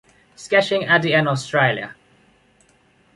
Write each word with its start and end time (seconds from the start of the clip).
Sketching 0.35 0.83
at 0.85 1.03
the 1.03 1.13
end 1.13 1.27
of 1.27 1.33
Australia. 1.33 1.93